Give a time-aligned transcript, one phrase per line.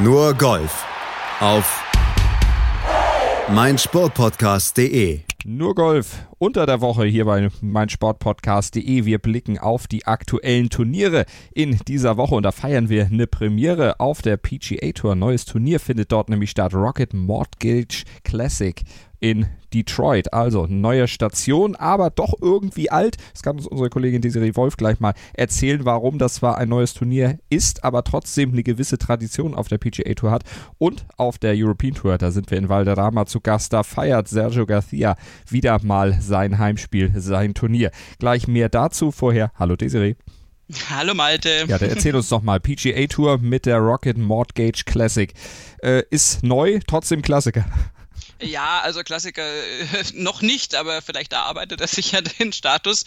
[0.00, 0.86] Nur Golf
[1.40, 1.82] auf
[3.52, 5.22] meinsportpodcast.de.
[5.44, 9.04] Nur Golf unter der Woche hier bei meinsportpodcast.de.
[9.06, 13.98] Wir blicken auf die aktuellen Turniere in dieser Woche und da feiern wir eine Premiere
[13.98, 15.16] auf der PGA Tour.
[15.16, 16.74] Neues Turnier findet dort nämlich statt.
[16.74, 18.80] Rocket Mortgage Classic
[19.20, 20.32] in Detroit.
[20.32, 23.16] Also neue Station, aber doch irgendwie alt.
[23.32, 26.94] Das kann uns unsere Kollegin Desiree Wolf gleich mal erzählen, warum das zwar ein neues
[26.94, 30.44] Turnier ist, aber trotzdem eine gewisse Tradition auf der PGA Tour hat
[30.78, 32.18] und auf der European Tour.
[32.18, 33.72] Da sind wir in Valderrama zu Gast.
[33.72, 35.16] Da feiert Sergio Garcia
[35.48, 37.90] wieder mal sein Heimspiel, sein Turnier.
[38.18, 39.10] Gleich mehr dazu.
[39.10, 40.14] Vorher, hallo Desiree.
[40.90, 41.64] Hallo Malte.
[41.66, 42.60] Ja, der erzähl uns doch mal.
[42.60, 45.32] PGA Tour mit der Rocket Mortgage Classic.
[45.82, 47.64] Äh, ist neu, trotzdem Klassiker.
[48.40, 53.04] Ja, also Klassiker äh, noch nicht, aber vielleicht erarbeitet er sich ja den Status.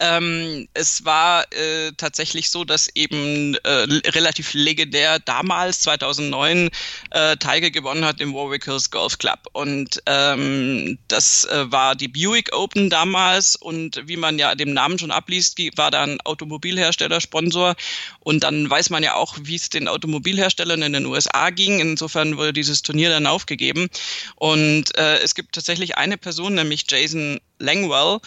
[0.00, 6.68] Ähm, es war äh, tatsächlich so, dass eben äh, relativ legendär damals, 2009,
[7.10, 9.38] äh, Tiger gewonnen hat im Warwick Hills Golf Club.
[9.52, 13.54] Und ähm, das äh, war die Buick Open damals.
[13.54, 17.76] Und wie man ja dem Namen schon abliest, war da ein Automobilhersteller Sponsor.
[18.18, 21.78] Und dann weiß man ja auch, wie es den Automobilherstellern in den USA ging.
[21.78, 23.88] Insofern wurde dieses Turnier dann aufgegeben.
[24.36, 28.20] Und und äh, es gibt tatsächlich eine Person, nämlich Jason Langwell,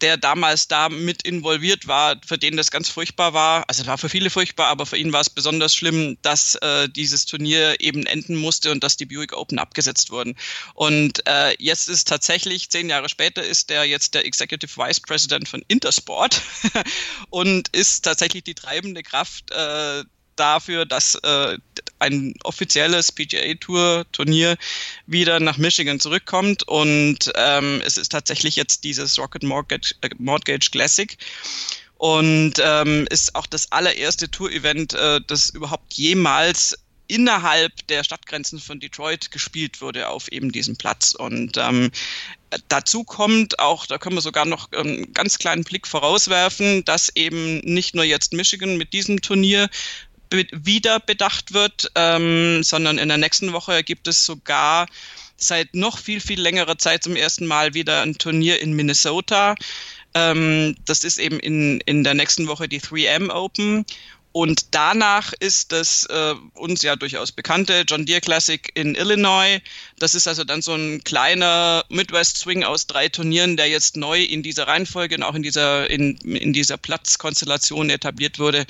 [0.00, 3.64] der damals da mit involviert war, für den das ganz furchtbar war.
[3.68, 6.88] Also es war für viele furchtbar, aber für ihn war es besonders schlimm, dass äh,
[6.88, 10.34] dieses Turnier eben enden musste und dass die Buick Open abgesetzt wurden.
[10.74, 15.48] Und äh, jetzt ist tatsächlich, zehn Jahre später, ist der jetzt der Executive Vice President
[15.48, 16.42] von Intersport
[17.30, 20.02] und ist tatsächlich die treibende Kraft äh,
[20.34, 21.56] dafür, dass äh,
[22.04, 24.56] ein offizielles PGA Tour Turnier
[25.06, 30.70] wieder nach Michigan zurückkommt und ähm, es ist tatsächlich jetzt dieses Rocket Mortgage, äh, Mortgage
[30.70, 31.16] Classic
[31.96, 38.80] und ähm, ist auch das allererste Tour-Event, äh, das überhaupt jemals innerhalb der Stadtgrenzen von
[38.80, 41.12] Detroit gespielt wurde auf eben diesem Platz.
[41.12, 41.90] Und ähm,
[42.68, 47.58] dazu kommt auch, da können wir sogar noch einen ganz kleinen Blick vorauswerfen, dass eben
[47.60, 49.68] nicht nur jetzt Michigan mit diesem Turnier
[50.30, 54.86] wieder bedacht wird, ähm, sondern in der nächsten Woche gibt es sogar
[55.36, 59.54] seit noch viel, viel längerer Zeit zum ersten Mal wieder ein Turnier in Minnesota.
[60.14, 63.84] Ähm, das ist eben in, in der nächsten Woche die 3M Open.
[64.32, 69.60] Und danach ist das äh, uns ja durchaus bekannte John Deere Classic in Illinois.
[70.04, 74.22] Das ist also dann so ein kleiner Midwest Swing aus drei Turnieren, der jetzt neu
[74.22, 78.66] in dieser Reihenfolge und auch in dieser, in, in dieser Platzkonstellation etabliert wurde.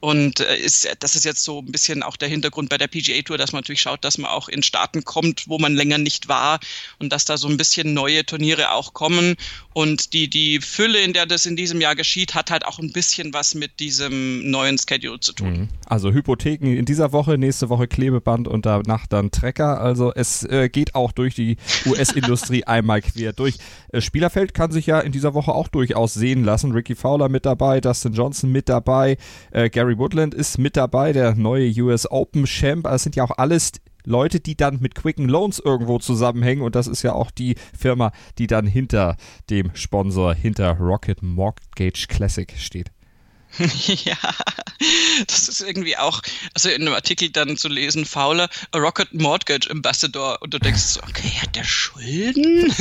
[0.00, 3.22] Und äh, ist, das ist jetzt so ein bisschen auch der Hintergrund bei der PGA
[3.22, 6.28] Tour, dass man natürlich schaut, dass man auch in Staaten kommt, wo man länger nicht
[6.28, 6.60] war
[6.98, 9.36] und dass da so ein bisschen neue Turniere auch kommen.
[9.72, 12.92] Und die, die Fülle, in der das in diesem Jahr geschieht, hat halt auch ein
[12.92, 15.52] bisschen was mit diesem neuen Schedule zu tun.
[15.52, 15.68] Mhm.
[15.86, 19.80] Also Hypotheken in dieser Woche, nächste Woche Klebeband und danach dann Trecker.
[19.80, 21.56] Also es äh, geht auch durch die
[21.86, 23.56] US-Industrie einmal quer durch.
[23.92, 26.72] Äh, Spielerfeld kann sich ja in dieser Woche auch durchaus sehen lassen.
[26.72, 29.16] Ricky Fowler mit dabei, Dustin Johnson mit dabei,
[29.50, 32.84] äh, Gary Gary Woodland ist mit dabei, der neue US Open Champ.
[32.84, 33.70] Das sind ja auch alles
[34.04, 38.10] Leute, die dann mit Quicken Loans irgendwo zusammenhängen und das ist ja auch die Firma,
[38.38, 39.16] die dann hinter
[39.48, 42.90] dem Sponsor, hinter Rocket Mortgage Classic steht.
[44.04, 44.16] ja,
[45.26, 46.20] das ist irgendwie auch,
[46.54, 50.98] also in einem Artikel dann zu lesen, Fowler, a Rocket Mortgage Ambassador und du denkst,
[51.02, 52.74] okay, hat der Schulden?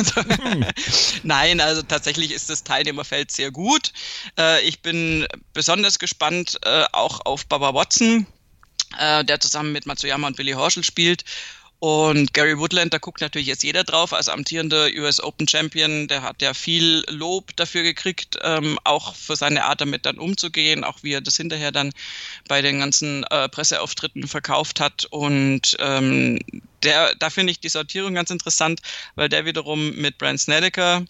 [1.24, 3.94] Nein, also tatsächlich ist das Teilnehmerfeld sehr gut.
[4.38, 8.28] Äh, ich bin besonders gespannt äh, auch auf Baba Watson,
[8.98, 11.24] äh, der zusammen mit Matsuyama und Billy Horschel spielt
[11.80, 16.22] und Gary Woodland, da guckt natürlich jetzt jeder drauf, als amtierender US Open Champion, der
[16.22, 21.04] hat ja viel Lob dafür gekriegt, ähm, auch für seine Art damit dann umzugehen, auch
[21.04, 21.92] wie er das hinterher dann
[22.48, 25.06] bei den ganzen äh, Presseauftritten verkauft hat.
[25.12, 26.40] Und ähm,
[26.84, 28.82] der, da finde ich die Sortierung ganz interessant,
[29.16, 31.06] weil der wiederum mit Brand Snedeker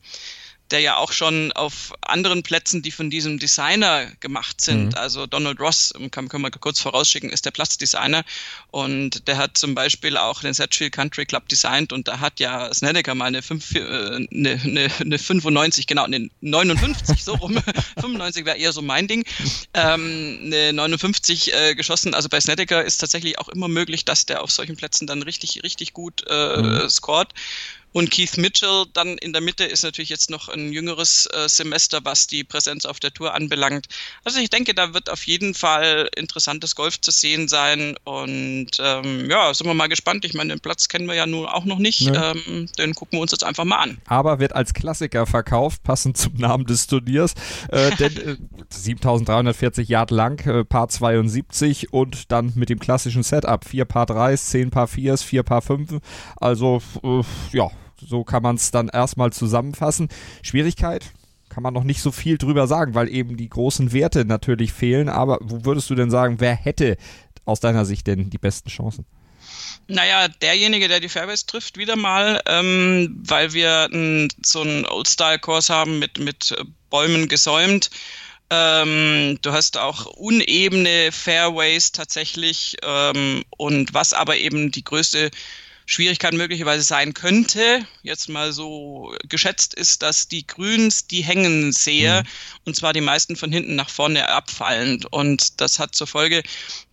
[0.72, 4.96] der ja auch schon auf anderen Plätzen, die von diesem Designer gemacht sind, mhm.
[4.96, 8.24] also Donald Ross, kann, können wir kurz vorausschicken, ist der Platzdesigner.
[8.72, 12.74] Und der hat zum Beispiel auch den Sedgefield Country Club designt und da hat ja
[12.74, 17.62] Snedeker mal eine, 5, äh, eine, eine, eine 95, genau, eine 59 so rum,
[18.00, 19.24] 95 wäre eher so mein Ding,
[19.74, 24.42] ähm, eine 59 äh, geschossen, also bei Snedeker ist tatsächlich auch immer möglich, dass der
[24.42, 26.90] auf solchen Plätzen dann richtig, richtig gut äh, mhm.
[26.90, 27.30] scored
[27.96, 32.02] Und Keith Mitchell dann in der Mitte ist natürlich jetzt noch ein jüngeres äh, Semester,
[32.04, 33.88] was die Präsenz auf der Tour anbelangt.
[34.26, 37.96] Also ich denke, da wird auf jeden Fall interessantes Golf zu sehen sein.
[38.04, 40.26] Und ähm, ja, sind wir mal gespannt.
[40.26, 42.02] Ich meine, den Platz kennen wir ja nun auch noch nicht.
[42.02, 42.18] Nee.
[42.18, 43.98] Ähm, den gucken wir uns jetzt einfach mal an.
[44.08, 47.34] Aber wird als Klassiker verkauft, passend zum Namen des Turniers.
[47.70, 48.36] Äh, denn äh,
[48.72, 53.64] 7340 Yard lang, äh, Paar 72 und dann mit dem klassischen Setup.
[53.64, 56.02] Vier Paar 3s, 10 Paar 4s, 4 Paar 5.
[56.36, 57.22] Also, äh,
[57.54, 60.10] ja, so kann man es dann erstmal zusammenfassen.
[60.42, 61.12] Schwierigkeit?
[61.50, 65.10] Kann man noch nicht so viel drüber sagen, weil eben die großen Werte natürlich fehlen.
[65.10, 66.98] Aber wo würdest du denn sagen, wer hätte
[67.46, 69.06] aus deiner Sicht denn die besten Chancen?
[69.88, 75.70] Naja, derjenige, der die Fairways trifft, wieder mal, ähm, weil wir n, so einen Old-Style-Kurs
[75.70, 76.56] haben mit, mit
[76.90, 77.92] Bäumen gesäumt.
[78.50, 85.32] Ähm, du hast auch unebene Fairways tatsächlich ähm, und was aber eben die größte
[85.88, 92.24] Schwierigkeit möglicherweise sein könnte, jetzt mal so geschätzt ist, dass die Grüns, die hängen sehr
[92.24, 92.28] mhm.
[92.66, 96.42] und zwar die meisten von hinten nach vorne abfallend und das hat zur Folge,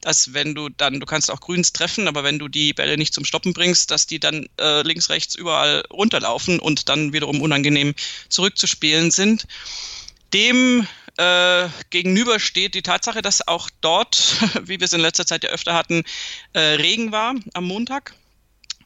[0.02, 3.14] dass wenn du dann, du kannst auch Grüns treffen, aber wenn du die Bälle nicht
[3.14, 7.94] zum Stoppen bringst, dass die dann äh, links, rechts überall runterlaufen und dann wiederum unangenehm
[8.28, 9.46] zurückzuspielen sind.
[10.34, 10.86] Dem
[11.16, 15.50] äh, gegenüber steht die Tatsache, dass auch dort, wie wir es in letzter Zeit ja
[15.50, 16.04] öfter hatten,
[16.52, 18.14] äh, Regen war am Montag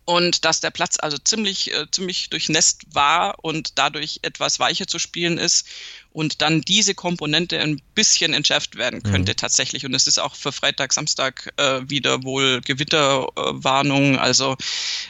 [0.07, 5.01] und dass der Platz also ziemlich, äh, ziemlich durchnässt war und dadurch etwas weicher zu
[5.01, 5.67] spielen ist
[6.13, 9.37] und dann diese Komponente ein bisschen entschärft werden könnte mhm.
[9.37, 9.85] tatsächlich.
[9.85, 14.15] Und es ist auch für Freitag, Samstag äh, wieder wohl Gewitterwarnung.
[14.15, 14.57] Äh, also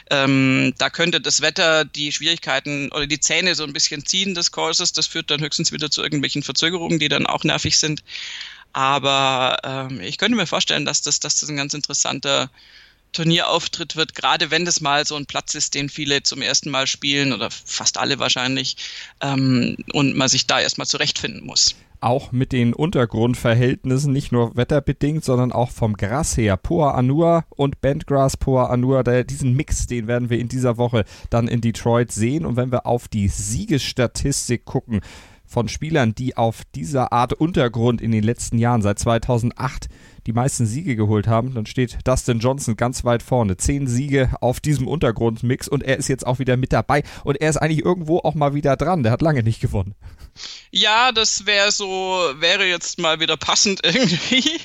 [0.09, 4.51] ähm, da könnte das Wetter die Schwierigkeiten oder die Zähne so ein bisschen ziehen des
[4.51, 4.93] Courses.
[4.93, 8.03] Das führt dann höchstens wieder zu irgendwelchen Verzögerungen, die dann auch nervig sind.
[8.73, 12.49] Aber ähm, ich könnte mir vorstellen, dass das, dass das ein ganz interessanter
[13.11, 16.87] Turnierauftritt wird, gerade wenn das mal so ein Platz ist, den viele zum ersten Mal
[16.87, 18.77] spielen oder fast alle wahrscheinlich
[19.21, 21.75] ähm, und man sich da erstmal zurechtfinden muss.
[21.99, 26.55] Auch mit den Untergrundverhältnissen, nicht nur wetterbedingt, sondern auch vom Gras her.
[26.55, 31.05] Poa Anua und Bentgrass Poa Anua, der, diesen Mix, den werden wir in dieser Woche
[31.31, 32.45] dann in Detroit sehen.
[32.45, 35.01] Und wenn wir auf die Siegesstatistik gucken,
[35.47, 39.87] von Spielern, die auf dieser Art Untergrund in den letzten Jahren seit 2008
[40.27, 43.55] die meisten Siege geholt haben, dann steht Dustin Johnson ganz weit vorne.
[43.55, 47.49] Zehn Siege auf diesem Untergrundmix und er ist jetzt auch wieder mit dabei und er
[47.49, 49.03] ist eigentlich irgendwo auch mal wieder dran.
[49.03, 49.95] Der hat lange nicht gewonnen.
[50.69, 51.87] Ja, das wäre so,
[52.39, 54.59] wäre jetzt mal wieder passend irgendwie.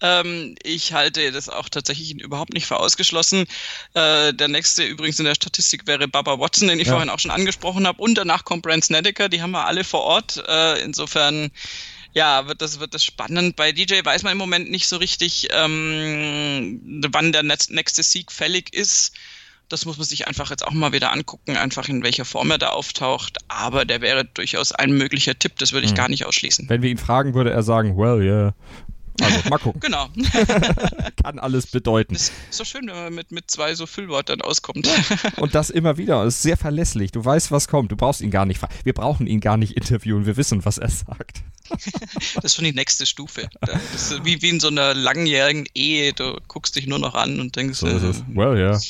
[0.00, 3.44] Ähm, ich halte das auch tatsächlich überhaupt nicht für ausgeschlossen.
[3.92, 6.94] Äh, der nächste übrigens in der Statistik wäre Baba Watson, den ich ja.
[6.94, 8.00] vorhin auch schon angesprochen habe.
[8.02, 10.42] Und danach kommt Brent Snedeker, die haben wir alle vor Ort.
[10.48, 11.50] Äh, insofern
[12.12, 13.56] ja, wird das, wird das spannend.
[13.56, 16.80] Bei DJ weiß man im Moment nicht so richtig, ähm,
[17.10, 19.14] wann der nächste Sieg fällig ist.
[19.68, 22.58] Das muss man sich einfach jetzt auch mal wieder angucken, einfach in welcher Form er
[22.58, 23.38] da auftaucht.
[23.48, 25.96] Aber der wäre durchaus ein möglicher Tipp, das würde ich hm.
[25.96, 26.68] gar nicht ausschließen.
[26.68, 28.54] Wenn wir ihn fragen, würde er sagen, well, yeah.
[29.20, 29.80] Also mal gucken.
[29.84, 30.08] genau.
[31.22, 32.14] Kann alles bedeuten.
[32.14, 34.88] ist so schön, wenn man mit, mit zwei so Füllwörtern auskommt.
[35.36, 36.22] Und das immer wieder.
[36.24, 37.12] Es ist sehr verlässlich.
[37.12, 37.92] Du weißt, was kommt.
[37.92, 38.60] Du brauchst ihn gar nicht.
[38.84, 40.26] Wir brauchen ihn gar nicht interviewen.
[40.26, 41.42] Wir wissen, was er sagt.
[42.34, 43.48] das ist schon die nächste Stufe.
[43.60, 46.12] Das ist wie, wie in so einer langjährigen Ehe.
[46.12, 48.80] Du guckst dich nur noch an und denkst, so äh, well, yeah.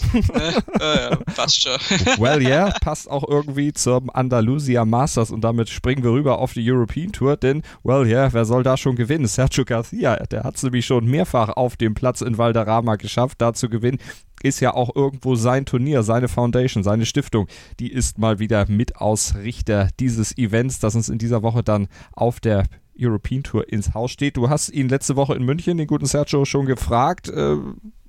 [0.81, 1.17] äh, ja.
[1.17, 1.73] passt schon.
[2.19, 6.71] well, yeah, passt auch irgendwie zum Andalusia Masters und damit springen wir rüber auf die
[6.71, 9.27] European Tour, denn, well, yeah, wer soll da schon gewinnen?
[9.27, 13.53] Sergio Garcia, der hat es nämlich schon mehrfach auf dem Platz in Valderrama geschafft, da
[13.53, 13.99] zu gewinnen
[14.43, 17.47] ist ja auch irgendwo sein Turnier, seine Foundation, seine Stiftung.
[17.81, 22.65] Die ist mal wieder Mitausrichter dieses Events, das uns in dieser Woche dann auf der
[22.99, 24.37] European Tour ins Haus steht.
[24.37, 27.57] Du hast ihn letzte Woche in München, den guten Sergio, schon gefragt, äh,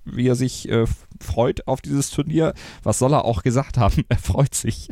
[0.06, 0.86] wie er sich äh,
[1.20, 2.54] freut auf dieses Turnier.
[2.84, 4.04] Was soll er auch gesagt haben?
[4.10, 4.90] Er freut sich.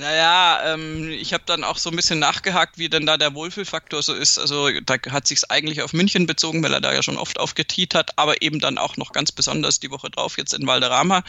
[0.00, 4.02] Naja, ähm, ich habe dann auch so ein bisschen nachgehakt, wie denn da der Wohlfühlfaktor
[4.02, 4.38] so ist.
[4.38, 7.94] Also da hat sich's eigentlich auf München bezogen, weil er da ja schon oft aufgetiet
[7.94, 11.22] hat, aber eben dann auch noch ganz besonders die Woche drauf jetzt in Valderrama.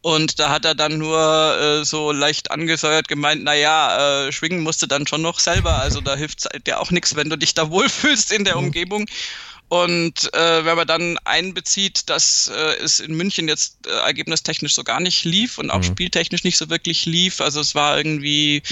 [0.00, 4.88] Und da hat er dann nur äh, so leicht angesäuert gemeint, naja, äh, schwingen musste
[4.88, 5.74] dann schon noch selber.
[5.74, 8.64] Also da hilft dir auch nichts, wenn du dich da wohlfühlst in der mhm.
[8.64, 9.04] Umgebung.
[9.68, 14.82] Und äh, wenn man dann einbezieht, dass äh, es in München jetzt äh, ergebnistechnisch so
[14.82, 15.84] gar nicht lief und auch mhm.
[15.84, 18.62] spieltechnisch nicht so wirklich lief, also es war irgendwie,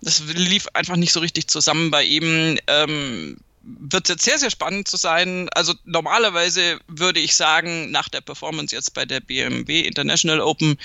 [0.00, 2.58] das lief einfach nicht so richtig zusammen bei ihm.
[2.66, 5.48] Ähm, wird jetzt sehr, sehr spannend zu sein.
[5.50, 10.76] Also normalerweise würde ich sagen, nach der Performance jetzt bei der BMW International Open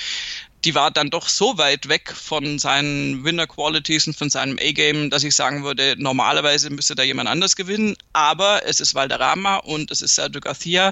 [0.68, 5.24] die war dann doch so weit weg von seinen Winner-Qualities und von seinem A-Game, dass
[5.24, 7.96] ich sagen würde, normalerweise müsste da jemand anders gewinnen.
[8.12, 10.92] Aber es ist Valderrama und es ist Sergio Garcia.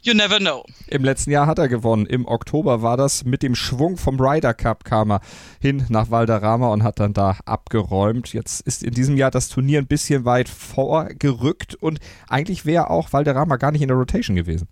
[0.00, 0.64] You never know.
[0.86, 2.06] Im letzten Jahr hat er gewonnen.
[2.06, 3.26] Im Oktober war das.
[3.26, 5.20] Mit dem Schwung vom Ryder Cup kam er
[5.60, 8.32] hin nach Valderrama und hat dann da abgeräumt.
[8.32, 13.12] Jetzt ist in diesem Jahr das Turnier ein bisschen weit vorgerückt und eigentlich wäre auch
[13.12, 14.68] Valderrama gar nicht in der Rotation gewesen.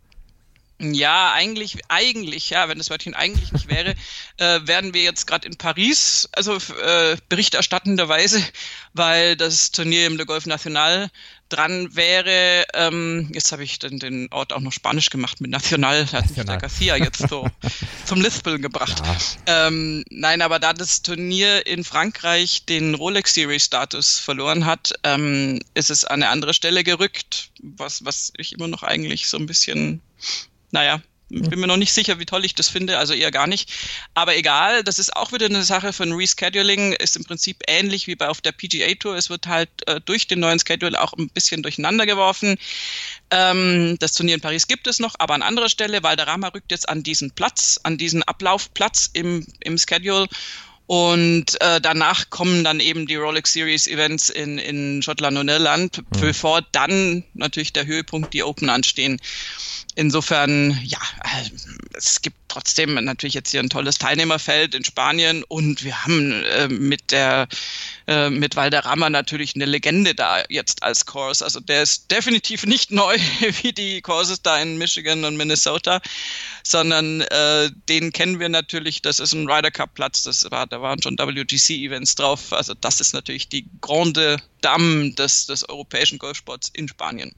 [0.81, 3.95] Ja, eigentlich, eigentlich, ja, wenn das Wörtchen eigentlich nicht wäre,
[4.39, 8.43] äh, werden wir jetzt gerade in Paris, also äh, berichterstattenderweise,
[8.95, 11.11] weil das Turnier im Le Golf National
[11.51, 12.65] dran wäre.
[12.73, 16.47] Ähm, jetzt habe ich den, den Ort auch noch Spanisch gemacht mit National, hat mich
[16.47, 17.47] der Garcia jetzt so
[18.07, 19.03] zum Lispeln gebracht.
[19.47, 19.67] Ja.
[19.67, 25.61] Ähm, nein, aber da das Turnier in Frankreich den Rolex Series Status verloren hat, ähm,
[25.75, 29.47] ist es an eine andere Stelle gerückt, was, was ich immer noch eigentlich so ein
[29.47, 30.01] bisschen
[30.71, 31.01] naja,
[31.31, 33.71] bin mir noch nicht sicher, wie toll ich das finde, also eher gar nicht.
[34.15, 38.17] Aber egal, das ist auch wieder eine Sache von Rescheduling, ist im Prinzip ähnlich wie
[38.17, 39.15] bei auf der PGA Tour.
[39.15, 42.57] Es wird halt äh, durch den neuen Schedule auch ein bisschen durcheinander geworfen.
[43.31, 46.49] Ähm, das Turnier in Paris gibt es noch, aber an anderer Stelle, weil der Rama
[46.49, 50.27] rückt jetzt an diesen Platz, an diesen Ablaufplatz im, im Schedule.
[50.91, 55.99] Und äh, danach kommen dann eben die Rolex Series Events in, in Schottland und Irland,
[55.99, 56.21] mhm.
[56.21, 59.21] bevor dann natürlich der Höhepunkt die Open anstehen.
[59.95, 61.49] Insofern, ja, äh,
[61.95, 66.69] es gibt trotzdem natürlich jetzt hier ein tolles Teilnehmerfeld in Spanien und wir haben äh,
[66.69, 67.49] mit der
[68.07, 71.45] äh, mit Valderrama natürlich eine Legende da jetzt als Course.
[71.45, 73.17] Also der ist definitiv nicht neu
[73.63, 76.01] wie die Courses da in Michigan und Minnesota,
[76.65, 79.03] sondern äh, den kennen wir natürlich.
[79.03, 80.23] Das ist ein Ryder Cup Platz.
[80.25, 82.53] Das war, da waren schon WGC Events drauf.
[82.53, 87.35] Also das ist natürlich die Grande Dame des, des europäischen Golfsports in Spanien.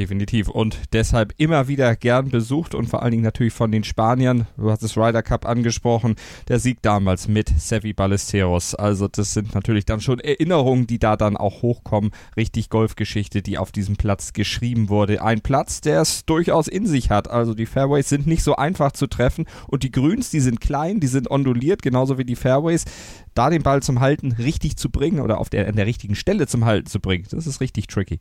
[0.00, 4.46] Definitiv und deshalb immer wieder gern besucht und vor allen Dingen natürlich von den Spaniern.
[4.56, 6.16] Du hast das Ryder Cup angesprochen,
[6.48, 8.74] der Sieg damals mit Sevi Ballesteros.
[8.74, 12.12] Also das sind natürlich dann schon Erinnerungen, die da dann auch hochkommen.
[12.34, 15.20] Richtig Golfgeschichte, die auf diesem Platz geschrieben wurde.
[15.20, 17.28] Ein Platz, der es durchaus in sich hat.
[17.28, 21.00] Also die Fairways sind nicht so einfach zu treffen und die Grüns, die sind klein,
[21.00, 22.86] die sind onduliert, genauso wie die Fairways.
[23.34, 26.46] Da den Ball zum Halten richtig zu bringen oder auf der, an der richtigen Stelle
[26.46, 28.18] zum Halten zu bringen, das ist richtig tricky.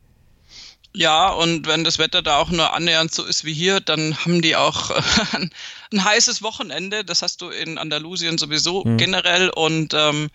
[0.93, 4.41] Ja, und wenn das Wetter da auch nur annähernd so ist wie hier, dann haben
[4.41, 4.89] die auch
[5.34, 5.51] ein,
[5.93, 7.05] ein heißes Wochenende.
[7.05, 8.98] Das hast du in Andalusien sowieso mhm.
[8.98, 9.50] generell.
[9.50, 10.29] Und ähm,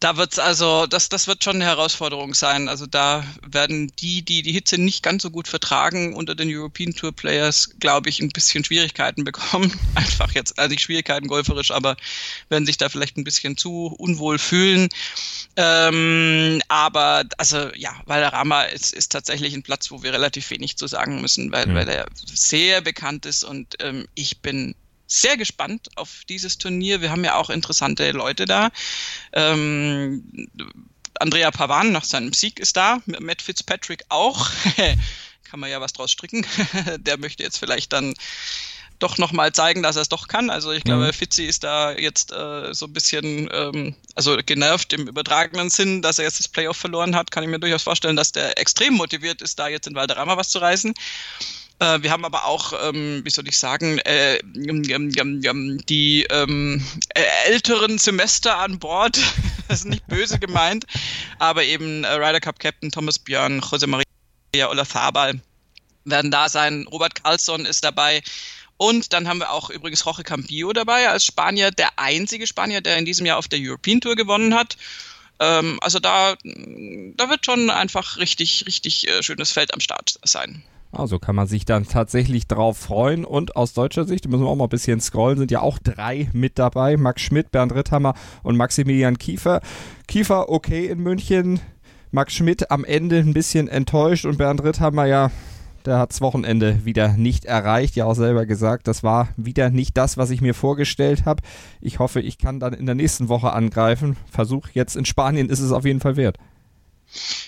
[0.00, 2.68] da wird's also, das, das wird schon eine Herausforderung sein.
[2.68, 6.92] Also da werden die, die die Hitze nicht ganz so gut vertragen unter den European
[6.92, 9.72] Tour Players, glaube ich, ein bisschen Schwierigkeiten bekommen.
[9.94, 11.96] Einfach jetzt, also nicht Schwierigkeiten golferisch, aber
[12.48, 14.88] werden sich da vielleicht ein bisschen zu unwohl fühlen.
[15.56, 20.86] Ähm, aber also ja, Valderrama ist, ist tatsächlich ein Platz, wo wir relativ wenig zu
[20.86, 21.74] sagen müssen, weil, mhm.
[21.74, 24.74] weil er sehr bekannt ist und ähm, ich bin
[25.06, 27.00] sehr gespannt auf dieses Turnier.
[27.00, 28.70] Wir haben ja auch interessante Leute da.
[29.32, 30.48] Ähm,
[31.20, 34.50] Andrea Pavan nach seinem Sieg ist da, Matt Fitzpatrick auch.
[35.54, 36.44] kann man ja was draus stricken.
[36.98, 38.14] Der möchte jetzt vielleicht dann
[38.98, 40.50] doch nochmal zeigen, dass er es doch kann.
[40.50, 41.12] Also ich glaube, mhm.
[41.12, 46.18] Fitzi ist da jetzt äh, so ein bisschen, ähm, also genervt im übertragenen Sinn, dass
[46.18, 47.30] er jetzt das Playoff verloren hat.
[47.30, 50.48] Kann ich mir durchaus vorstellen, dass der extrem motiviert ist, da jetzt in Valderrama was
[50.48, 50.94] zu reißen.
[51.84, 56.86] Äh, wir haben aber auch, ähm, wie soll ich sagen, äh, die ähm,
[57.44, 59.18] älteren Semester an Bord.
[59.68, 60.86] das ist nicht böse gemeint,
[61.38, 64.04] aber eben äh, Ryder Cup Captain Thomas Björn, Jose Maria
[64.68, 65.40] Olazabal
[66.06, 66.86] werden da sein.
[66.90, 68.22] Robert Carlsson ist dabei.
[68.76, 72.96] Und dann haben wir auch übrigens Jorge Campillo dabei als Spanier, der einzige Spanier, der
[72.96, 74.76] in diesem Jahr auf der European Tour gewonnen hat.
[75.38, 80.62] Ähm, also da, da wird schon einfach richtig, richtig äh, schönes Feld am Start sein.
[80.96, 83.24] Also kann man sich dann tatsächlich drauf freuen.
[83.24, 86.28] Und aus deutscher Sicht, müssen wir auch mal ein bisschen scrollen, sind ja auch drei
[86.32, 86.96] mit dabei.
[86.96, 89.60] Max Schmidt, Bernd Ritthammer und Maximilian Kiefer.
[90.06, 91.60] Kiefer okay in München.
[92.10, 95.30] Max Schmidt am Ende ein bisschen enttäuscht und Bernd Ritthammer ja,
[95.84, 97.96] der hat das Wochenende wieder nicht erreicht.
[97.96, 101.42] Ja auch selber gesagt, das war wieder nicht das, was ich mir vorgestellt habe.
[101.80, 104.16] Ich hoffe, ich kann dann in der nächsten Woche angreifen.
[104.30, 106.38] Versuch jetzt in Spanien ist es auf jeden Fall wert.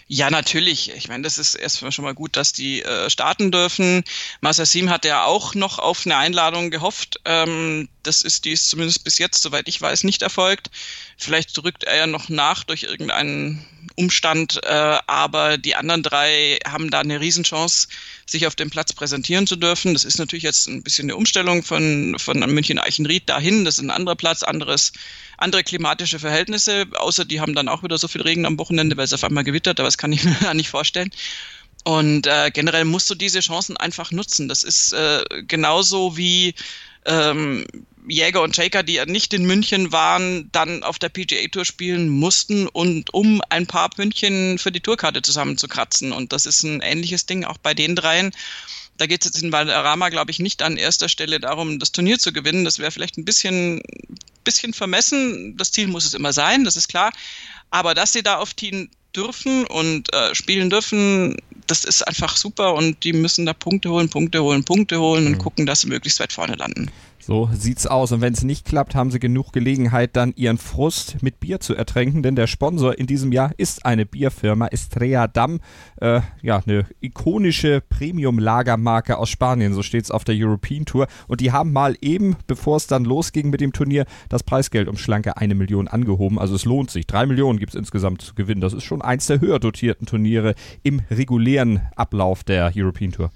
[0.06, 0.92] Ja, natürlich.
[0.94, 4.04] Ich meine, das ist erstmal schon mal gut, dass die äh, starten dürfen.
[4.40, 7.20] Masassim hat ja auch noch auf eine Einladung gehofft.
[7.24, 10.70] Ähm, das ist dies zumindest bis jetzt, soweit ich weiß, nicht erfolgt.
[11.16, 16.90] Vielleicht drückt er ja noch nach durch irgendeinen Umstand, äh, aber die anderen drei haben
[16.90, 17.88] da eine Riesenchance,
[18.26, 19.94] sich auf dem Platz präsentieren zu dürfen.
[19.94, 23.64] Das ist natürlich jetzt ein bisschen eine Umstellung von, von München-Eichenried dahin.
[23.64, 24.92] Das ist ein anderer Platz, anderes,
[25.38, 29.04] andere klimatische Verhältnisse, außer die haben dann auch wieder so viel Regen am Wochenende, weil
[29.04, 31.10] es auf einmal gewittert, aber das kann ich mir gar nicht vorstellen.
[31.84, 34.48] Und äh, generell musst du diese Chancen einfach nutzen.
[34.48, 36.54] Das ist äh, genauso wie
[37.04, 37.64] ähm,
[38.08, 42.68] Jäger und Shaker, die nicht in München waren, dann auf der PGA Tour spielen mussten
[42.68, 46.12] und um ein paar München für die Tourkarte zusammenzukratzen.
[46.12, 48.32] Und das ist ein ähnliches Ding auch bei den dreien.
[48.96, 52.18] Da geht es jetzt in Valderrama, glaube ich, nicht an erster Stelle darum, das Turnier
[52.18, 52.64] zu gewinnen.
[52.64, 53.82] Das wäre vielleicht ein bisschen,
[54.44, 55.56] bisschen vermessen.
[55.56, 57.12] Das Ziel muss es immer sein, das ist klar.
[57.70, 61.36] Aber dass sie da auf Team dürfen und äh, spielen dürfen,
[61.66, 65.32] das ist einfach super und die müssen da Punkte holen, Punkte holen, Punkte holen und
[65.32, 65.38] mhm.
[65.38, 66.90] gucken, dass sie möglichst weit vorne landen.
[67.26, 68.12] So sieht's aus.
[68.12, 71.74] Und wenn es nicht klappt, haben sie genug Gelegenheit, dann ihren Frust mit Bier zu
[71.74, 75.58] ertränken, denn der Sponsor in diesem Jahr ist eine Bierfirma, Estrella Damm.
[76.00, 81.08] Äh, ja, eine ikonische Premium-Lagermarke aus Spanien, so steht's auf der European Tour.
[81.26, 84.96] Und die haben mal eben, bevor es dann losging mit dem Turnier, das Preisgeld um
[84.96, 86.38] schlanke eine Million angehoben.
[86.38, 87.08] Also es lohnt sich.
[87.08, 88.60] Drei Millionen gibt's insgesamt zu gewinnen.
[88.60, 90.54] Das ist schon eins der höher dotierten Turniere
[90.84, 93.32] im regulären Ablauf der European Tour.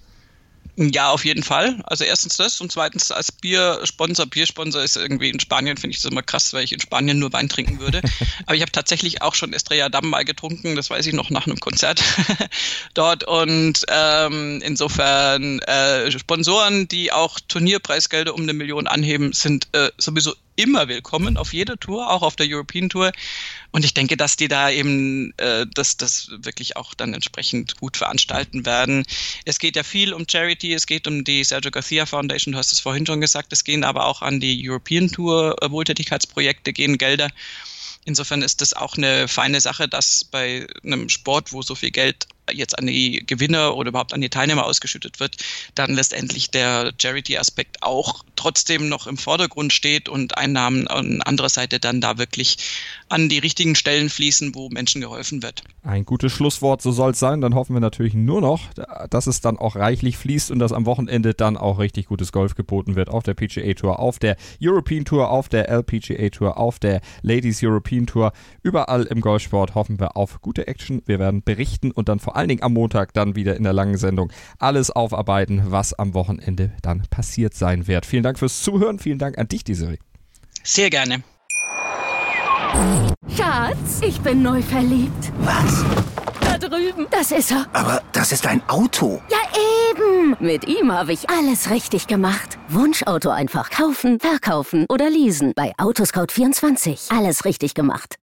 [0.77, 1.83] Ja, auf jeden Fall.
[1.85, 4.27] Also erstens das und zweitens als Biersponsor.
[4.27, 7.33] Biersponsor ist irgendwie in Spanien, finde ich das immer krass, weil ich in Spanien nur
[7.33, 8.00] Wein trinken würde.
[8.47, 11.47] Aber ich habe tatsächlich auch schon Estrella Damm mal getrunken, das weiß ich noch nach
[11.47, 12.03] einem Konzert
[12.95, 13.25] dort.
[13.25, 20.35] Und ähm, insofern äh, Sponsoren, die auch Turnierpreisgelder um eine Million anheben, sind äh, sowieso
[20.57, 23.12] immer willkommen auf jeder Tour, auch auf der European Tour.
[23.71, 27.97] Und ich denke, dass die da eben äh, das, das wirklich auch dann entsprechend gut
[27.97, 29.04] veranstalten werden.
[29.45, 32.73] Es geht ja viel um Charity, es geht um die Sergio Garcia Foundation, du hast
[32.73, 36.99] es vorhin schon gesagt, es gehen aber auch an die European Tour äh, Wohltätigkeitsprojekte, gehen
[36.99, 37.28] Gelder.
[38.04, 42.26] Insofern ist das auch eine feine Sache, dass bei einem Sport, wo so viel Geld
[42.52, 45.37] jetzt an die Gewinner oder überhaupt an die Teilnehmer ausgeschüttet wird,
[45.75, 51.78] dann letztendlich der Charity-Aspekt auch trotzdem noch im Vordergrund steht und Einnahmen an anderer Seite
[51.78, 52.57] dann da wirklich
[53.09, 55.62] an die richtigen Stellen fließen, wo Menschen geholfen wird.
[55.83, 57.40] Ein gutes Schlusswort, so soll es sein.
[57.40, 58.61] Dann hoffen wir natürlich nur noch,
[59.11, 62.54] dass es dann auch reichlich fließt und dass am Wochenende dann auch richtig gutes Golf
[62.54, 66.78] geboten wird auf der PGA Tour, auf der European Tour, auf der LPGA Tour, auf
[66.78, 68.33] der Ladies European Tour.
[68.62, 71.02] Überall im Golfsport hoffen wir auf gute Action.
[71.07, 73.97] Wir werden berichten und dann vor allen Dingen am Montag dann wieder in der langen
[73.97, 78.06] Sendung alles aufarbeiten, was am Wochenende dann passiert sein wird.
[78.06, 78.99] Vielen Dank fürs Zuhören.
[78.99, 79.99] Vielen Dank an dich, Desiree.
[80.62, 81.23] Sehr gerne.
[83.37, 85.32] Schatz, ich bin neu verliebt.
[85.40, 85.85] Was?
[86.40, 87.06] Da drüben.
[87.11, 87.66] Das ist er.
[87.73, 89.20] Aber das ist ein Auto.
[89.30, 89.38] Ja,
[89.90, 90.37] eben.
[90.40, 92.59] Mit ihm habe ich alles richtig gemacht.
[92.68, 95.52] Wunschauto einfach kaufen, verkaufen oder leasen.
[95.54, 97.16] Bei Autoscout24.
[97.16, 98.20] Alles richtig gemacht.